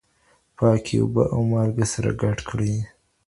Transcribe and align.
پاکې 0.57 0.95
اوبه 1.03 1.23
او 1.33 1.39
مالګه 1.51 1.85
سره 1.93 2.09
ګډ 2.21 2.37
کړئ. 2.49 2.73